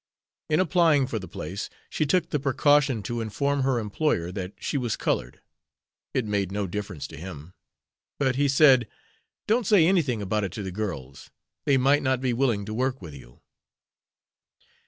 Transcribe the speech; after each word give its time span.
In 0.49 0.59
applying 0.59 1.05
for 1.05 1.19
the 1.19 1.27
place, 1.27 1.69
she 1.87 2.07
took 2.07 2.31
the 2.31 2.39
precaution 2.39 3.03
to 3.03 3.21
inform 3.21 3.61
her 3.61 3.77
employer 3.77 4.31
that 4.31 4.53
she 4.57 4.75
was 4.75 4.95
colored. 4.95 5.41
It 6.15 6.25
made 6.25 6.51
no 6.51 6.65
difference 6.65 7.05
to 7.09 7.17
him; 7.17 7.53
but 8.17 8.35
he 8.35 8.47
said: 8.47 8.87
"Don't 9.45 9.67
say 9.67 9.85
anything 9.85 10.19
about 10.19 10.43
it 10.43 10.53
to 10.53 10.63
the 10.63 10.71
girls. 10.71 11.29
They 11.65 11.77
might 11.77 12.01
not 12.01 12.19
be 12.19 12.33
willing 12.33 12.65
to 12.65 12.73
work 12.73 12.99
with 12.99 13.13
you." 13.13 13.41